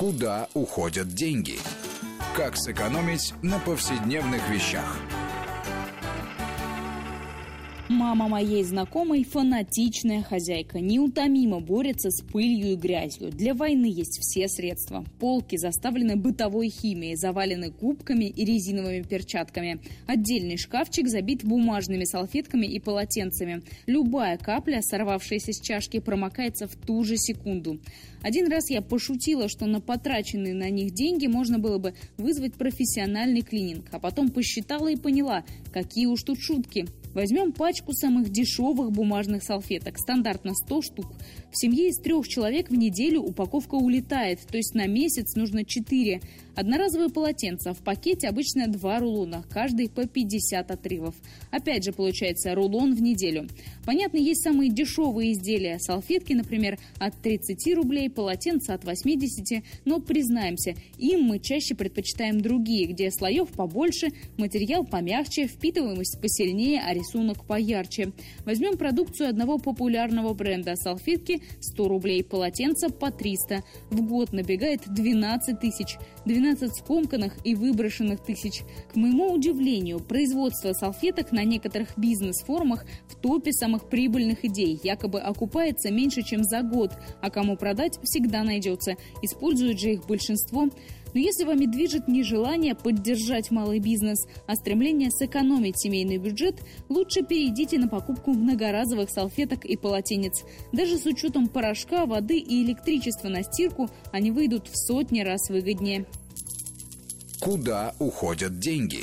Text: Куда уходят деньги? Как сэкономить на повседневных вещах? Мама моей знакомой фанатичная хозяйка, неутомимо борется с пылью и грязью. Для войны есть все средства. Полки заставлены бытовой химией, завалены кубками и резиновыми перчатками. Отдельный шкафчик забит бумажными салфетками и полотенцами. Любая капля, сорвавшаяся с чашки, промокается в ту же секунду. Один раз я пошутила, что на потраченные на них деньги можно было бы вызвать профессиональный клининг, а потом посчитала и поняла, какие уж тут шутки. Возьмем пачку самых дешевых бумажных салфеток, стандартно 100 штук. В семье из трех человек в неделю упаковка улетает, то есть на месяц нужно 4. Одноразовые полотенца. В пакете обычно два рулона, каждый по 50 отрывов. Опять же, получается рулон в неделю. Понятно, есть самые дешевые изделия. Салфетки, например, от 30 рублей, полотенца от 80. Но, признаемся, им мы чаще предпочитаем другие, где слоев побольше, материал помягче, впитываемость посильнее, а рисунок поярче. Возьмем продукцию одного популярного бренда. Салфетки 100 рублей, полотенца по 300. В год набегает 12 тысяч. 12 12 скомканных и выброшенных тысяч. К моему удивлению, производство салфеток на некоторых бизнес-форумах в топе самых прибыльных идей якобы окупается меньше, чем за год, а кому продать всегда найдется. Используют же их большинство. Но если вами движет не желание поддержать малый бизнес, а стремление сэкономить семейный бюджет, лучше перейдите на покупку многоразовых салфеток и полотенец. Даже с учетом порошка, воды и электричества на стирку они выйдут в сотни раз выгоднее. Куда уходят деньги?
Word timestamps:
Куда 0.00 0.48
уходят 0.54 1.08
деньги? 1.08 1.58
Как 2.34 2.56
сэкономить 2.56 3.34
на 3.42 3.58
повседневных 3.58 4.48
вещах? 4.48 4.96
Мама 7.90 8.28
моей 8.28 8.62
знакомой 8.62 9.24
фанатичная 9.24 10.22
хозяйка, 10.22 10.78
неутомимо 10.78 11.58
борется 11.58 12.12
с 12.12 12.22
пылью 12.22 12.74
и 12.74 12.76
грязью. 12.76 13.32
Для 13.32 13.52
войны 13.52 13.86
есть 13.86 14.20
все 14.20 14.46
средства. 14.46 15.04
Полки 15.18 15.56
заставлены 15.56 16.14
бытовой 16.14 16.68
химией, 16.68 17.16
завалены 17.16 17.72
кубками 17.72 18.26
и 18.26 18.44
резиновыми 18.44 19.02
перчатками. 19.02 19.80
Отдельный 20.06 20.56
шкафчик 20.56 21.08
забит 21.08 21.42
бумажными 21.42 22.04
салфетками 22.04 22.64
и 22.64 22.78
полотенцами. 22.78 23.64
Любая 23.86 24.38
капля, 24.38 24.82
сорвавшаяся 24.82 25.52
с 25.52 25.60
чашки, 25.60 25.98
промокается 25.98 26.68
в 26.68 26.76
ту 26.76 27.02
же 27.02 27.16
секунду. 27.16 27.80
Один 28.22 28.52
раз 28.52 28.70
я 28.70 28.82
пошутила, 28.82 29.48
что 29.48 29.66
на 29.66 29.80
потраченные 29.80 30.54
на 30.54 30.70
них 30.70 30.92
деньги 30.94 31.26
можно 31.26 31.58
было 31.58 31.78
бы 31.78 31.94
вызвать 32.18 32.54
профессиональный 32.54 33.42
клининг, 33.42 33.86
а 33.90 33.98
потом 33.98 34.30
посчитала 34.30 34.86
и 34.86 34.96
поняла, 34.96 35.42
какие 35.72 36.06
уж 36.06 36.22
тут 36.22 36.38
шутки. 36.38 36.86
Возьмем 37.14 37.52
пачку 37.52 37.92
самых 37.92 38.30
дешевых 38.30 38.92
бумажных 38.92 39.42
салфеток, 39.42 39.98
стандартно 39.98 40.54
100 40.54 40.82
штук. 40.82 41.06
В 41.50 41.58
семье 41.60 41.88
из 41.88 41.96
трех 41.96 42.28
человек 42.28 42.70
в 42.70 42.74
неделю 42.74 43.20
упаковка 43.22 43.74
улетает, 43.74 44.40
то 44.46 44.56
есть 44.56 44.74
на 44.74 44.86
месяц 44.86 45.34
нужно 45.34 45.64
4. 45.64 46.20
Одноразовые 46.56 47.10
полотенца. 47.10 47.72
В 47.72 47.78
пакете 47.78 48.28
обычно 48.28 48.66
два 48.66 48.98
рулона, 48.98 49.44
каждый 49.50 49.88
по 49.88 50.06
50 50.06 50.70
отрывов. 50.70 51.14
Опять 51.50 51.84
же, 51.84 51.92
получается 51.92 52.54
рулон 52.54 52.94
в 52.94 53.00
неделю. 53.00 53.48
Понятно, 53.86 54.18
есть 54.18 54.42
самые 54.42 54.70
дешевые 54.70 55.32
изделия. 55.32 55.78
Салфетки, 55.78 56.32
например, 56.32 56.78
от 56.98 57.20
30 57.22 57.74
рублей, 57.74 58.10
полотенца 58.10 58.74
от 58.74 58.84
80. 58.84 59.62
Но, 59.84 60.00
признаемся, 60.00 60.74
им 60.98 61.22
мы 61.22 61.38
чаще 61.38 61.74
предпочитаем 61.74 62.40
другие, 62.40 62.86
где 62.86 63.10
слоев 63.10 63.48
побольше, 63.50 64.08
материал 64.36 64.84
помягче, 64.84 65.46
впитываемость 65.46 66.20
посильнее, 66.20 66.82
а 66.84 66.92
рисунок 66.92 67.46
поярче. 67.46 68.12
Возьмем 68.44 68.76
продукцию 68.76 69.30
одного 69.30 69.58
популярного 69.58 70.34
бренда. 70.34 70.74
Салфетки 70.76 71.42
100 71.60 71.88
рублей, 71.88 72.24
полотенца 72.24 72.88
по 72.88 73.10
300. 73.10 73.62
В 73.90 74.02
год 74.02 74.32
набегает 74.32 74.82
12 74.86 75.60
тысяч. 75.60 75.96
12 76.26 76.39
12 76.40 76.74
скомканных 76.74 77.34
и 77.44 77.54
выброшенных 77.54 78.20
тысяч. 78.20 78.62
К 78.92 78.96
моему 78.96 79.30
удивлению, 79.30 80.00
производство 80.00 80.72
салфеток 80.72 81.32
на 81.32 81.44
некоторых 81.44 81.98
бизнес-форумах 81.98 82.86
в 83.08 83.16
топе 83.16 83.52
самых 83.52 83.90
прибыльных 83.90 84.42
идей 84.46 84.80
якобы 84.82 85.20
окупается 85.20 85.92
меньше, 85.92 86.22
чем 86.22 86.42
за 86.42 86.62
год, 86.62 86.92
а 87.20 87.30
кому 87.30 87.58
продать 87.58 87.98
всегда 88.02 88.42
найдется. 88.42 88.94
Используют 89.20 89.78
же 89.78 89.92
их 89.92 90.06
большинство. 90.06 90.70
Но 91.14 91.20
если 91.20 91.44
вами 91.44 91.66
движет 91.66 92.08
не 92.08 92.22
желание 92.22 92.74
поддержать 92.74 93.50
малый 93.50 93.78
бизнес, 93.78 94.26
а 94.46 94.54
стремление 94.56 95.10
сэкономить 95.10 95.80
семейный 95.80 96.18
бюджет, 96.18 96.56
лучше 96.88 97.22
перейдите 97.22 97.78
на 97.78 97.88
покупку 97.88 98.32
многоразовых 98.32 99.10
салфеток 99.10 99.64
и 99.64 99.76
полотенец. 99.76 100.44
Даже 100.72 100.96
с 100.96 101.06
учетом 101.06 101.48
порошка, 101.48 102.06
воды 102.06 102.38
и 102.38 102.62
электричества 102.64 103.28
на 103.28 103.42
стирку 103.42 103.88
они 104.12 104.30
выйдут 104.30 104.68
в 104.68 104.76
сотни 104.76 105.20
раз 105.20 105.48
выгоднее. 105.48 106.06
Куда 107.40 107.94
уходят 107.98 108.58
деньги? 108.58 109.00